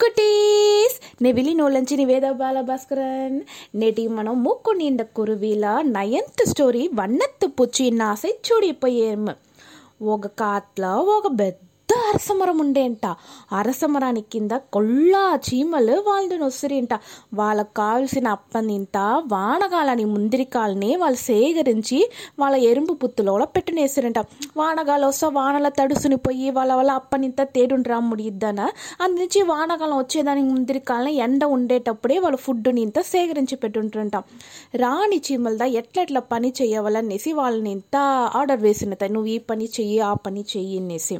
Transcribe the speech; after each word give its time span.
Cuties 0.00 0.96
నెవిలి 1.22 1.52
నోలంచి 1.54 1.94
నివేద 1.96 2.26
బాల 2.32 2.58
భాస్కరన్ 2.60 3.38
నేటి 3.74 4.04
మనం 4.08 4.36
మూక్కు 4.42 4.72
నిండ 4.72 5.02
కురువీల 5.16 5.66
నయంత్ 5.88 6.44
స్టోరీ 6.48 6.84
వన్నత్తు 6.94 7.48
పుచ్చి 7.58 7.86
నాసై 7.92 8.32
చూడిపోయేం 8.48 9.24
ఒక 10.08 10.26
కాట్ల 10.38 10.84
ఒక 11.08 11.26
పెద్ద 11.38 11.69
అరసమరం 12.08 12.58
ఉండేంట. 12.58 13.06
అరసమరానికి 13.52 14.26
కింద 14.30 14.50
కొల్లా 14.72 15.40
చీమలు 15.48 16.04
వాళ్ళు 16.08 16.34
నొసిరింట 16.34 16.94
వాళ్ళకు 17.34 17.74
కావలసిన 17.76 18.28
అప్పనింత 18.28 18.98
వానగాలని 19.26 20.04
ముందిరికాలని 20.04 20.96
వాళ్ళు 20.96 21.18
సేకరించి 21.18 22.10
వాళ్ళ 22.38 22.56
ఎరుంపు 22.56 22.92
పుత్తులో 22.92 23.44
పెట్టునేసారంట 23.44 24.18
వానగాలు 24.56 25.06
వస్తే 25.06 25.26
వానల 25.26 25.68
తడుసుని 25.68 26.16
పోయి 26.16 26.50
వాళ్ళ 26.50 26.74
వల్ల 26.74 26.90
అప్పనింత 26.90 27.42
తేడుండ్రా 27.42 28.00
ముడిద్దాన 28.00 28.60
అందునుంచి 29.00 29.42
వానగాలం 29.42 29.98
వచ్చేదానికి 29.98 30.48
ముందిరికాలని 30.48 31.14
ఎండ 31.16 31.44
ఉండేటప్పుడే 31.44 32.18
వాళ్ళు 32.18 32.36
ఫుడ్ని 32.36 32.80
ఇంత 32.80 33.00
సేకరించి 33.00 33.56
పెట్టుంటారంట 33.56 34.16
రాణి 34.74 35.22
చీమలదా 35.32 35.64
ఎట్లెట్లా 35.64 36.20
పని 36.20 36.52
చేయవాలనేసి 36.62 37.32
వాళ్ళని 37.32 37.70
ఇంత 37.70 37.96
ఆర్డర్ 38.34 38.60
వేసినత 38.60 39.04
నువ్వు 39.04 39.26
ఈ 39.26 39.38
పని 39.38 39.64
చెయ్యి 39.64 40.00
ఆ 40.00 40.12
పని 40.12 40.44
చెయ్యి 40.56 40.78
అనేసి. 40.78 41.18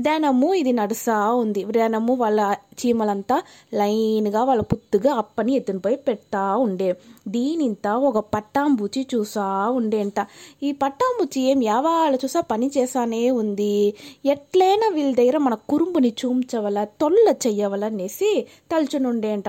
దానము 0.00 0.54
ఇది 0.54 0.72
నడుస్తా 0.72 1.32
ఉంది. 1.34 1.64
దానమ్ము 1.64 2.14
వాళ్ళ 2.14 2.56
చీమలంతా 2.74 3.42
లైన్గా 3.74 4.44
వాళ్ళ 4.44 4.62
పుత్తుగా 4.62 5.12
అప్పని 5.12 5.52
ఎత్తునిపోయి 5.52 5.96
పెడతా 5.96 6.56
ఉండే. 6.56 6.94
దీనింత 7.26 7.86
ఒక 8.08 8.18
పట్టాంబూచి 8.34 9.06
చూసా 9.14 9.46
ఉండేంట. 9.78 10.18
ఈ 10.62 10.72
పట్టాంబూచి 10.72 11.40
ఏం 11.40 11.62
యావాళ్ళు 11.62 12.18
చూసా 12.24 12.40
పని 12.40 12.70
చేసానే 12.76 13.30
ఉంది. 13.30 13.94
ఎట్లైనా 14.24 14.88
వీళ్ళ 14.88 15.12
దగ్గర 15.14 15.38
మన 15.38 15.54
కురుంబుని 15.54 16.12
చూంచవల 16.24 16.78
తొల్ల 16.84 17.26
చెయ్యవలనేసి 17.46 18.46
తలుచునుండేంట. 18.72 19.48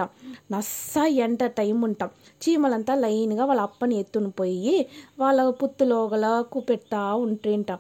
నస్స 0.52 0.98
ఎంట 1.26 1.44
టైం 1.44 1.82
ఉంటాం 1.82 2.10
చీమలంతా 2.42 2.96
లైన్గా 2.96 3.46
వాళ్ళ 3.46 3.62
అప్పని 3.62 3.96
ఎత్తుని 4.00 4.32
పోయి 4.32 4.88
వాళ్ళ 5.20 5.50
పుత్తులోగల 5.50 6.26
కూపెడతా 6.54 7.02
ఉంటేంట 7.16 7.72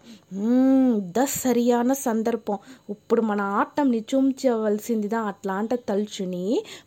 ద 1.16 1.26
సరియాన 1.26 1.94
సందర్భం. 1.94 2.58
ఇప్పుడు 2.90 3.22
మన 3.22 3.42
ఆటంని 3.42 4.00
చూంచవలసిందిదా 4.12 5.20
అట్లాంట 5.22 5.74
తలుచుని 5.90 6.46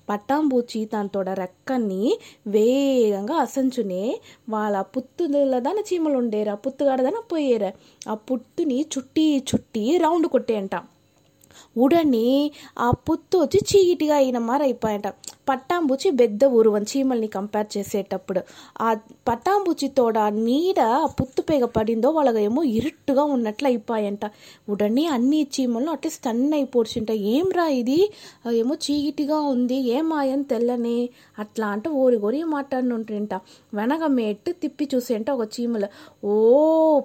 పట్టాంబూచి 0.08 0.84
దాంతోడ 0.92 1.28
రెక్కని 1.30 2.04
వే 2.48 2.66
వేగంగా 2.96 3.34
అసంచునే 3.34 4.04
వాళ్ళ 4.48 4.80
పుత్తులదాన 4.80 5.78
చీమలు 5.88 6.18
ఉండేరు 6.18 6.50
ఆ 6.50 6.54
పుత్తుగాడదాన 6.54 7.18
పోయేరు. 7.32 7.70
ఆ 8.10 8.14
పుట్టుని 8.28 8.78
చుట్టి 8.94 9.26
చుట్టి 9.50 9.84
రౌండ్ 9.98 10.26
కొట్టేయంట. 10.26 10.76
ఉడని 11.76 12.28
ఆ 12.78 12.90
పుత్తు 13.06 13.36
వచ్చి 13.38 13.60
చీకటిగా 13.70 14.16
అయిన 14.16 14.38
మారు 14.38 14.64
పట్టాంబుచి 15.48 16.10
పెద్ద 16.10 16.44
ఉరువన్ 16.44 16.86
చీమల్ని 16.92 17.26
కంపేర్ 17.26 17.68
చేసేటప్పుడు. 17.76 18.40
ఆ 18.80 18.96
పట్టాంబుచి 19.28 19.88
తోడ 19.88 20.18
నీడ 20.18 20.80
పుత్తుపేగ 21.20 21.64
పడిందో 21.64 22.10
వాళ్ళకేమో 22.10 22.62
ఇరుట్టుగా 22.62 23.24
ఉన్నట్లు 23.24 23.68
అయిపోయంట. 23.68 24.24
ఉడని 24.68 25.06
అన్ని 25.06 25.46
చీమలను 25.54 25.92
అట్లా 25.92 26.10
స్టన్ 26.10 26.54
అయిపోడ్చింట 26.54 27.10
ఏం 27.10 27.50
రా 27.50 27.66
ఇది? 27.66 28.10
ఏమో 28.52 28.74
చీకిటిగా 28.74 29.40
ఉంది. 29.40 29.74
ఏమాయని 29.74 30.44
తెల్లని? 30.44 31.08
అట్లా 31.38 31.66
అంటే 31.66 31.90
ఓరి 31.90 32.16
గోరి 32.16 32.42
మాట్లాడినుంటంట 32.42 33.34
వెనక 33.74 34.04
మేట్టు 34.04 34.50
తిప్పి 34.52 34.88
చూసేంట 34.94 35.30
ఒక 35.30 35.48
చీమలు. 35.60 35.88
ఓ 36.26 36.36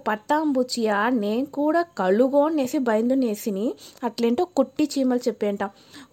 పట్టాంబుచియా 0.08 1.10
నేను 1.10 1.46
కూడా 1.46 1.82
కళ్ళుగోనేసి 1.98 2.60
అనేసి 2.62 2.78
బయలునేసిని 2.78 3.74
అట్లేంటో 4.04 4.44
కొట్టి 4.58 4.90
చీమలు 4.94 5.20
చెప్పేంట. 5.28 5.64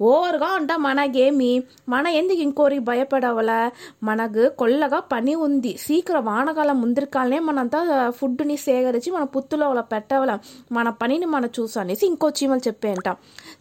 ఓరుగా 0.03 0.49
ఉంటా 0.55 0.77
మనకేమి 0.77 1.63
మన 1.89 2.07
ఎందుకు 2.19 2.41
ఇంకోరికి 2.41 2.83
భయపడవల 2.85 3.53
మనకు 4.03 4.45
కొల్లగా 4.59 5.01
పని 5.13 5.35
ఉంది 5.39 5.73
సీక్ర 5.79 6.17
వానకాలం 6.25 6.77
ముందరికాలనే 6.81 7.39
మనంతా 7.41 7.81
ఫుడ్ని 8.11 8.57
సేకరించి 8.63 9.11
మన 9.11 9.25
పుత్తులో 9.29 9.69
అలా 9.71 9.85
పెట్టవల 9.91 10.35
మన 10.73 10.89
పనిని 11.01 11.29
మనం 11.29 11.51
చూసనేసి 11.59 12.07
ఇంకో 12.07 12.29
చీమలు 12.39 12.65
చెప్పేంట 12.69 13.09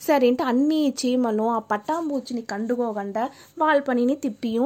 సరే 0.01 0.27
అంటే 0.27 0.45
అన్ని 0.45 0.81
చీమలు 1.01 1.47
ఆ 1.51 1.61
పట్టాంబూచిని 1.71 2.43
కండుకోకుండా 2.49 3.25
వాళ్ళ 3.57 3.79
పనిని 3.81 4.17
తిప్పియు 4.17 4.65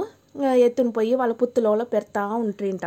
ఎత్తుని 0.62 0.92
పోయి 0.92 1.14
వాళ్ళ 1.16 1.34
పుత్తులో 1.36 1.72
పెడతా 1.92 2.24
ఉంటుంట 2.36 2.86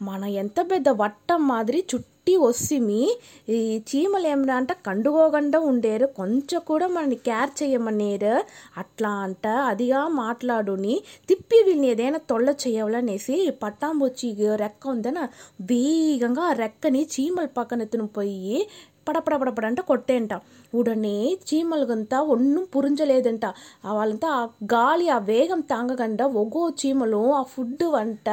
మన 0.00 0.24
ఎంత 0.36 0.58
పెద్ద 0.70 0.88
వట్టం 0.98 1.40
మాదిరి 1.48 1.80
చుట్టూ 1.90 2.19
వసిమి 2.36 3.02
ఈ 3.48 3.58
చీమలు 3.90 4.26
ఏమన్నా 4.26 4.56
అంట 4.56 4.72
కండుగోగండా 4.86 5.58
ఉండేరు. 5.60 6.06
కొంచెం 6.06 6.60
కూడా 6.66 6.86
మనని 6.88 7.14
కేర్ 7.14 7.52
చేయమనేరు 7.62 8.34
అట్లా 8.76 9.08
అంట 9.08 9.46
అదిగా 9.46 10.08
మాట్లాడుని 10.08 10.94
తిప్పి 11.28 11.58
వీళ్ళని 11.62 11.88
ఏదైనా 11.88 12.20
తొల్ల 12.30 12.54
చేయవలనేసి 12.66 13.36
పట్టాంబొచ్చి 13.62 14.28
రెక్క 14.56 14.88
ఉందన 14.88 15.18
వేగంగా 15.60 16.42
ఆ 16.42 16.52
రెక్కని 16.52 17.02
చీమల 17.14 17.48
పక్కన 17.56 17.82
ఎత్తున 17.82 18.04
పోయి 18.16 18.66
పడపడపడపడంట 19.10 19.80
కొట్టేంట 19.80 20.32
ఉడనే 20.72 21.14
చీమలకంతా 21.48 22.18
ఒన్ను 22.24 22.60
పురించలేదంట 22.74 23.46
వాళ్ళంతా 23.90 24.28
ఆ 24.30 24.42
గాలి 24.72 25.06
ఆ 25.08 25.18
వేగం 25.28 25.60
తాంగకుండా 25.70 26.24
ఒగో 26.34 26.62
చీమలు 26.80 27.22
ఆ 27.32 27.42
ఫుడ్ 27.42 27.84
వంట 27.90 28.28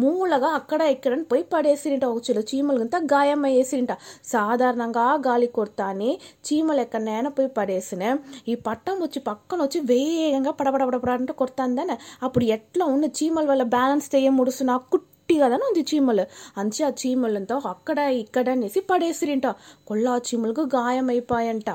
మూలగా 0.00 0.50
అక్కడ 0.50 0.80
ఇక్కడ 0.90 1.18
పోయి 1.30 1.44
పడేసిరింట 1.52 2.04
ఒక 2.04 2.22
చిలు 2.28 2.44
చీమలకంతా 2.50 3.00
గాయం 3.12 3.42
అయ్యేసిరింట 3.44 3.94
సాధారణంగా 4.24 5.06
గాలి 5.26 5.48
కొడతాని 5.50 6.10
చీమలు 6.46 6.80
ఎక్కడైనా 6.80 7.30
పోయి 7.30 7.50
పడేసిన 7.56 8.04
ఈ 8.48 8.56
పట్టం 8.66 8.96
వచ్చి 9.02 9.20
పక్కన 9.20 9.60
వచ్చి 9.62 9.80
వేగంగా 9.84 10.54
పడపడపడపడ 10.60 11.12
అంటే 11.12 11.34
కొడతాందని 11.34 11.96
అప్పుడు 12.22 12.44
ఎట్లా 12.50 12.86
ఉన్న 12.86 13.06
చీమల 13.18 13.46
వల్ల 13.46 13.64
బ్యాలెన్స్ 13.70 14.08
తెయ్య 14.10 14.30
ముడుస్తున్నా 14.30 14.76
కుట్టి 14.86 15.09
కదా 15.38 15.56
ఉంది 15.56 15.80
చీమలు. 15.80 16.26
అంచి 16.56 16.84
ఆ 16.84 16.88
చీమలంతా 16.88 17.62
అక్కడ 17.66 17.98
ఇక్కడ 17.98 18.48
అనేసి 18.48 18.80
పడేసిరింట. 18.80 19.46
కొల్లా 19.86 20.16
చీమలకు 20.16 20.60
గాయమైపోయంట. 20.60 21.70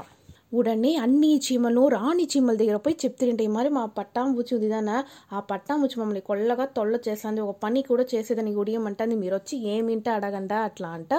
ఉడనే 0.56 0.92
అన్ని 1.04 1.30
చీమలు 1.46 1.84
రాణి 1.96 2.26
చీమల 2.32 2.56
దగ్గర 2.62 2.78
పోయి 2.86 2.96
చెప్తిరింట 3.04 3.42
మరి 3.58 3.70
మా 3.78 3.84
పట్టాంబుచ్చి 3.98 4.54
ఉందిదానా 4.58 4.98
ఆ 5.34 5.40
పట్టాంబుచ్చి 5.52 5.98
మమ్మల్ని 6.02 6.22
కొల్లగా 6.30 6.66
తొల్ల 6.78 6.96
చేస్తుంది. 7.08 7.42
ఒక 7.46 7.56
పని 7.64 7.82
కూడా 7.90 8.06
చేసేదని 8.14 8.52
గుడియమంటుంది. 8.60 9.16
మీరు 9.24 9.36
వచ్చి 9.36 9.56
ఏమింట 9.74 10.08
అడగండా 10.18 10.58
అట్లా 10.68 10.90
అంట 10.98 11.14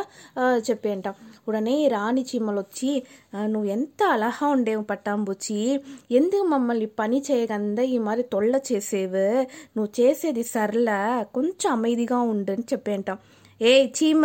చెప్పేంట 0.69 1.07
ఉడనే 1.49 1.77
రాణి 1.95 2.25
చీమలు 2.31 2.61
వచ్చి 2.65 2.91
నువ్వు 3.53 3.69
ఎంత 3.77 4.03
అలహా 4.17 4.49
ఉండేవు 4.57 4.85
పట్టాంబుచ్చి. 4.91 5.59
ఎందుకు 6.19 6.47
మమ్మల్ని 6.55 6.91
పని 7.01 7.21
చేయగంద? 7.31 7.79
ఈ 7.95 7.99
మరి 8.09 8.25
తొల్ల 8.35 8.55
చేసేవు. 8.71 9.27
నువ్వు 9.77 9.91
చేసేది 10.01 10.45
సర్ల 10.55 10.91
కొంచెం 11.35 11.71
అమైదిగా 11.77 12.21
ఉండు 12.33 12.53
అని 12.57 12.67
చెప్పేంట 12.73 13.11
ఏ 13.61 13.73
చీమ 13.99 14.25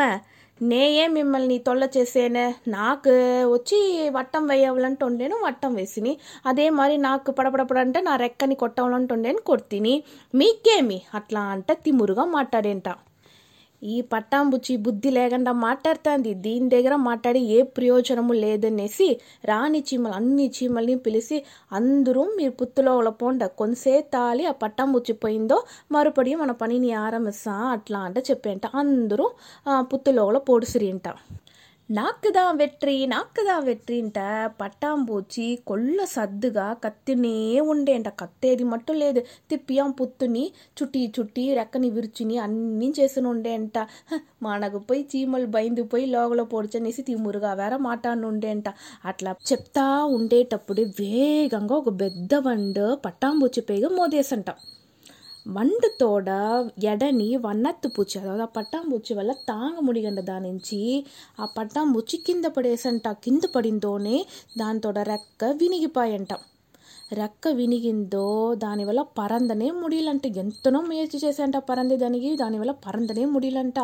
నేయే 0.61 1.07
మిమ్మల్ని 1.07 1.57
తొల్ల 1.57 1.83
చేసేనే. 1.97 2.55
నాకు 2.67 3.13
వచ్చి 3.51 4.09
వట్టం 4.09 4.47
వేయవలంటే 4.47 5.05
ఉండేను 5.05 5.35
వట్టం 5.43 5.73
వేసిని. 5.75 6.19
అదే 6.45 6.69
మరి 6.69 6.97
నాకు 6.97 7.31
పడపడపడంటే 7.31 8.01
నా 8.01 8.15
రెక్కని 8.15 8.55
కొట్టవాలంటే 8.55 9.13
ఉండేను 9.13 9.41
కొడుతిని 9.41 10.03
మీకేమి? 10.35 11.01
అట్లా 11.13 11.41
అంటే 11.41 11.73
తిమురుగా 11.73 12.25
మాట్లాడేంట. 12.25 12.89
ఈ 13.81 13.97
పట్టాంబుచ్చి 14.11 14.73
బుద్ధి 14.77 15.09
లేకుండా 15.09 15.51
మాట్లాడుతుంది. 15.65 16.31
దీని 16.45 16.67
దగ్గర 16.69 16.95
మాట్లాడి 17.07 17.39
ఏ 17.55 17.59
ప్రయోజనము 17.77 18.33
లేదనేసి 18.43 19.07
రాణి 19.45 19.81
చీమలు 19.89 20.13
అన్ని 20.13 20.47
చీమల్ని 20.57 20.95
పిలిచి 21.05 21.37
అందరూ 21.71 22.23
మీరు 22.37 22.53
పుత్తులో 22.61 22.93
పోండ 23.21 23.43
కొంతసేపు 23.59 24.07
తాలి 24.13 24.45
ఆ 24.45 24.53
పట్టాంబుచ్చి 24.63 25.15
పోయిందో 25.23 25.57
మరుపడి 25.91 26.33
మన 26.35 26.51
పనిని 26.61 26.91
ఆరంభిస్తా 27.03 27.55
అట్లా 27.75 27.99
అంటే 27.99 28.23
చెప్పేంట. 28.31 28.65
అందరూ 28.75 29.27
పుత్తులో 29.91 30.25
పొడిసిరింట 30.51 31.07
నాకుదా 31.91 32.43
వెట్రి 32.51 32.93
నాకుదా 33.05 33.59
వెట్రింట 33.59 34.19
పట్టాంబూచి 34.59 35.45
కొల్ల 35.67 36.05
సద్దుగా 36.05 36.73
కత్తినే 36.83 37.33
ఉండేంట 37.59 38.07
కత్తేది 38.19 38.63
మట్టు 38.63 38.93
లేదు. 38.93 39.21
తిప్పియాం 39.49 39.91
పుత్తుని 39.91 40.43
చుట్టి 40.77 41.01
చుట్టి 41.19 41.45
రెక్కని 41.53 41.89
విరుచుని 41.89 42.37
అన్నీ 42.37 42.89
చేసిన 42.99 43.25
ఉండేంట 43.27 43.77
మనకు 44.43 44.79
పోయి 44.79 45.03
చీమలు 45.15 45.47
బయలుపోయి 45.47 46.05
లోగలో 46.05 46.45
పొడిచనేసి 46.45 47.03
తిమురుగా 47.03 47.53
వేర 47.53 47.75
మాట్లాడి 47.89 48.25
ఉండేంట 48.25 48.67
అట్లా 49.05 49.33
చెప్తా 49.51 49.87
ఉండేటప్పుడు 50.17 50.85
వేగంగా 50.99 51.75
ఒక 51.75 51.93
పెద్ద 51.99 52.33
వండు 52.47 52.87
పట్టాంబూచి 53.05 53.61
పేగ 53.61 53.87
మోదేసంట. 53.97 54.49
మండుతోడ 55.45 56.29
ఎడని 56.85 57.27
వన్నత్తు 57.37 57.87
పూచి 57.87 58.15
అதாவது 58.19 58.43
ఆ 58.43 58.49
పట్టాంబూచి 58.55 59.13
వల్ల 59.13 59.31
తాంగ 59.47 59.77
ముడిగండ 59.79 60.19
దాని 60.21 60.45
నుంచి 60.49 60.79
ఆ 61.39 61.47
పట్టాంబూచి 61.55 62.17
కింద 62.25 62.45
పడేసంట 62.55 63.07
కింద 63.23 63.45
పడిందోనే 63.53 64.17
దానితోడ 64.57 64.99
రెక్క 65.07 65.51
వినిగిపాయంట 65.59 66.33
రెక్క 67.13 67.47
వినిగిందో 67.47 68.25
దానివల్ల 68.55 69.01
పరందనే 69.17 69.71
ముడిలంట. 69.71 70.25
ఎంతనో 70.37 70.81
ముయற்சி 70.81 71.17
చేసేంట 71.17 71.57
పరంది 71.69 71.97
దానికి 71.97 72.29
దానివల్ల 72.35 72.71
పరందనే 72.85 73.25
ముడిలంట. 73.25 73.79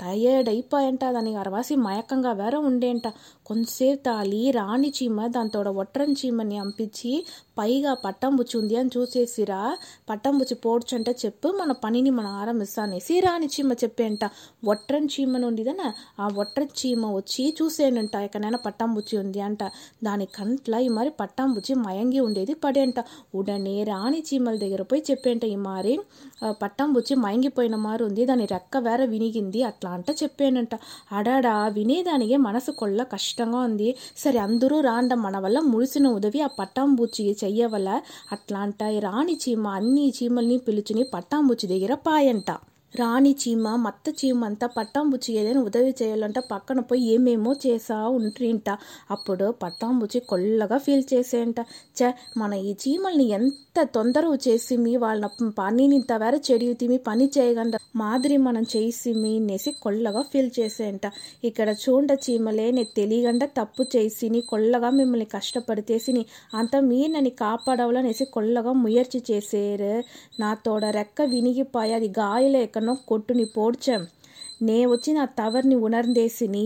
టయర్డ్ 0.00 0.48
అయిపోయంట 0.48 1.04
దానికి 1.10 1.36
అరవాసి 1.36 1.76
మయకంగా 1.76 2.32
వేరే 2.32 2.56
ఉండేంట 2.56 3.06
కొంతసేపు 3.46 4.00
తాలి 4.06 4.50
రాణి 4.50 4.92
చీమ 4.98 5.26
దాంతో 5.26 5.60
ఒట్రన్ 5.82 6.14
చీమని 6.20 6.58
అంపించి 6.58 7.12
పైగా 7.58 7.94
పట్టం 7.94 8.36
బుచ్చి 8.36 8.56
ఉంది 8.60 8.76
అని 8.76 8.90
చూసేసిరా. 8.96 9.60
పట్టం 10.10 10.38
బుచ్చి 10.38 10.54
పోడ్చంటే 10.54 11.14
చెప్పు 11.24 11.48
మన 11.60 11.72
పనిని 11.84 12.10
మనం 12.10 12.32
ఆరంభిస్తానేసి 12.32 13.20
రాణి 13.20 13.46
చీమ 13.46 13.72
చెప్పేంట 13.72 14.24
ఒట్రన్ 14.64 15.08
చీమను 15.14 15.46
ఉండిదన 15.46 15.82
ఆ 16.20 16.28
ఒట్రన్ 16.36 16.72
చీమ 16.80 17.06
వచ్చి 17.12 17.54
చూసేనంట 17.62 18.14
ఎక్కడైనా 18.16 18.58
పట్టం 18.66 18.94
బుచ్చి 18.94 19.18
ఉంది 19.18 19.40
అంట. 19.40 19.62
దాని 20.04 20.26
కంట్ల 20.26 20.74
ఈ 20.74 20.88
మరి 20.88 21.10
పట్టం 21.20 21.48
బుచ్చి 21.54 21.74
మయంగి 21.74 22.20
ఉండేది 22.20 22.54
పడేంట 22.70 22.98
ఉడనే 23.34 23.76
రాణి 23.84 24.18
చీమల 24.28 24.56
దగ్గర 24.64 24.82
పోయి 24.90 25.02
చెప్పేంట 25.10 25.44
ఈ 25.44 25.56
మారి 25.68 25.94
పట్టం 26.62 26.88
వచ్చి 26.98 27.14
మయంగిపోయిన 27.14 27.76
మారు 27.84 28.02
ఉంది 28.04 28.22
దాని 28.26 28.44
రెక్క 28.52 28.76
వేర 28.86 29.02
వినిగింది 29.04 29.60
అట్లా 29.62 29.90
అంట 29.96 30.10
చెప్పానంట. 30.22 30.74
అడాడా 31.12 31.54
వినేదానికి 31.76 32.36
మనసు 32.46 32.72
కొల్ల 32.80 33.02
కష్టంగా 33.14 33.60
ఉంది. 33.68 33.88
సరే 34.16 34.38
అందరూ 34.38 34.78
రాండ 34.80 35.14
మన 35.24 35.38
వల్ల 35.38 35.58
ముడిసిన 35.72 36.08
ఉదవి 36.18 36.40
ఆ 36.40 36.50
పట్టాంబూచి 36.60 37.26
చెయ్యవల. 37.44 37.88
అట్లా 38.32 38.60
అంట 38.60 38.82
రాణి 39.06 39.36
చీమ 39.42 39.66
అన్ని 39.80 40.06
చీమల్ని 40.18 40.58
పిలుచుని 40.58 41.06
పట్టాంబుచ్చి 41.14 41.68
దగ్గర 41.74 41.94
పాయంట. 42.08 42.50
రాణి 42.98 43.36
చీమ 43.42 43.76
మత్త 43.76 44.10
చీమ 44.10 44.44
అంతా 44.44 44.66
పట్టాంబుచ్చి 44.66 45.34
ఏదైనా 45.34 45.60
ఉదవి 45.60 45.94
చేయాలంటే. 46.02 46.40
పక్కన 46.40 46.80
పోయి 46.80 47.02
ఏమేమో 47.06 47.52
చేసా 47.66 47.96
ఉంట్రింట 48.08 48.68
అప్పుడు 49.10 49.54
పట్టాంబుచ్చి 49.62 50.20
కొల్లగా 50.20 50.78
ఫీల్ 50.78 51.04
చేసేయంట. 51.12 51.60
చ 51.98 52.12
మన 52.36 52.52
ఈ 52.54 52.72
చీమల్ని 52.72 53.26
ఎంత 53.28 53.82
తొందరగా 53.94 54.38
చేసి 54.48 54.76
మీ 54.76 54.96
వాళ్ళ 54.96 55.26
పనిని 55.58 55.96
ఇంత 55.96 56.12
వేరే 56.12 56.40
చెడి 56.50 56.88
మీ 56.88 56.98
పని 56.98 57.30
చేయగంట 57.38 57.76
మాదిరి 57.96 58.36
మనం 58.36 58.62
చేసి 58.76 59.12
మీ 59.12 59.38
నేసి 59.38 59.72
కొల్లగా 59.72 60.22
ఫీల్ 60.22 60.50
చేసేయంట. 60.60 61.06
ఇక్కడ 61.44 61.68
చూండ 61.84 62.10
చీమలే 62.24 62.70
నే 62.70 62.84
తెలియగండ 62.96 63.44
తప్పు 63.44 63.82
చేసి 63.96 64.28
నీ 64.28 64.40
కొల్లగా 64.40 64.90
మిమ్మల్ని 64.90 65.24
కష్టపడితేసి 65.24 66.26
అంత 66.54 66.76
మీ 66.76 67.08
నన్ను 67.08 67.30
కాపాడవలనేసి 67.30 68.24
కొల్లగా 68.24 68.72
ముయర్చి 68.72 69.22
చేసేరు. 69.30 69.94
నా 70.40 70.54
తోడ 70.54 70.84
రెక్క 70.84 71.22
వినిగిపోయి 71.22 71.92
అది 71.92 72.08
గాయలు 72.18 72.58
ఎక్కనో 72.80 72.94
కొట్టుని 73.08 73.44
పోడ్చాం. 73.56 74.02
నే 74.66 74.76
వచ్చి 74.86 75.10
నా 75.12 75.24
తవర్ని 75.38 75.76
ఉణర్ందేసిని 75.86 76.64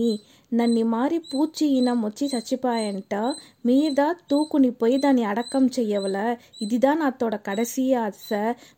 నన్ని 0.51 0.83
మారి 0.83 1.17
పూచి 1.31 1.65
ఈనం 1.77 1.97
వచ్చి 2.05 2.25
చచ్చిపాయంట. 2.33 3.13
మీదా 3.65 4.05
తూకుని 4.31 4.69
పోయి 4.71 4.97
దాన్ని 4.97 5.23
అడక్కం 5.23 5.63
చెయ్యవల. 5.77 6.17
ఇదిదా 6.61 6.91
నాతోడ 6.93 7.35
కడసి 7.47 7.85
ఆశ. 7.93 8.29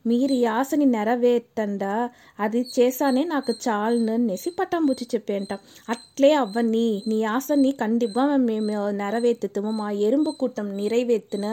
మీరు 0.07 0.38
ఆశని 0.56 0.88
నెరవేర్తండా. 0.95 1.94
అది 2.39 2.62
చేసానే 2.75 3.24
నాకు 3.24 3.54
చాలును 3.68 4.13
అనేసి 4.13 4.51
పట్టంబుచ్చి 4.60 5.07
చెప్పేంట 5.16 5.54
అట్లే 5.89 6.31
అవ్వని 6.44 6.88
నీ 7.07 7.19
ఆశని 7.36 7.74
కండిగా 7.81 8.25
మేము 8.50 8.89
నెరవేర్తుము 9.01 9.74
మా 9.81 9.89
ఎరుంబు 10.07 10.34
కూటం 10.42 10.69
నిరైవేత్తున. 10.81 11.45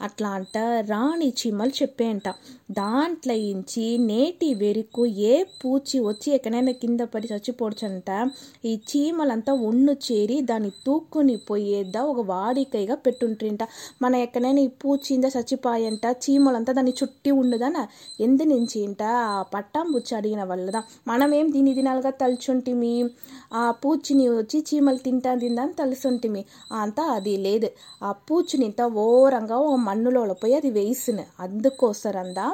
అట్లా 0.00 0.28
అంట 0.28 0.58
రాణి 0.58 1.32
చీమలు 1.38 1.70
చెప్పేయంట. 1.70 2.28
దాంట్లో 2.70 3.34
ఇంచి 3.34 3.98
నేటి 3.98 4.54
వెరుకు 4.54 5.06
ఏ 5.06 5.42
పూచి 5.42 6.00
వచ్చి 6.00 6.32
ఎక్కడైనా 6.32 6.72
కింద 6.72 7.00
పడి 7.00 7.28
చచ్చిపోవచ్చంట. 7.32 8.30
ఈ 8.64 8.80
చీమలంతా 8.90 9.52
ఒన్ను 9.52 9.92
చేరి 9.92 10.40
దాన్ని 10.40 10.70
తూక్కుని 10.86 11.36
పోయేద్దా 11.36 12.02
ఒక 12.02 12.26
వాడికైగా 12.26 12.94
పెట్టుంట్రింట 12.94 13.62
మన 14.02 14.14
ఎక్కడైనా 14.14 14.60
ఈ 14.60 14.66
పూచిందా 14.66 15.28
చచ్చిపోయంట 15.28 16.06
చీమలంతా 16.06 16.72
దాన్ని 16.72 16.92
చుట్టి 17.02 17.30
ఉండదన? 17.30 17.86
ఎందు 18.20 18.42
నుంచి 18.42 18.80
ఇంట? 18.80 19.02
ఆ 19.02 19.42
పట్టాం 19.54 19.92
బుచ్చి 19.92 20.16
అడిగిన 20.16 20.44
వల్లదా? 20.44 20.82
మనమేం 21.08 21.52
దీని 21.52 21.74
దినాలుగా 21.74 22.10
తలుచుంటిమి? 22.10 23.10
ఆ 23.54 23.70
పూచిని 23.70 24.28
వచ్చి 24.28 24.64
చీమలు 24.74 24.96
తింటా 24.96 25.34
తిందా 25.34 25.62
అని 25.62 25.72
తలుసుంటిమి? 25.72 26.44
అంతా 26.72 27.02
అది 27.02 27.36
లేదు. 27.36 27.70
ఆ 28.02 28.12
పూచిని 28.12 28.64
ఇంత 28.64 28.82
ఓరంగా 28.82 29.58
ఓ 29.58 29.76
మన్నులో 29.84 30.34
పోయి 30.34 30.54
అది 30.54 30.70
వేసిన 30.70 31.20
అందుకోసరందా 31.40 32.46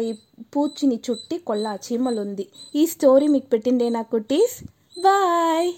ఈ 0.00 0.10
పూచిని 0.54 0.96
చుట్టి 1.06 1.36
కొల్ల 1.38 1.78
చీమలు 1.86 2.20
ఉంది 2.20 2.44
ఈ 2.74 2.84
స్టోరీ 2.86 3.26
మీకు 3.26 3.48
పెట్టిండే 3.48 3.88
నా 3.88 4.02
కుటీస్? 4.12 4.56
బాయ్! 5.00 5.70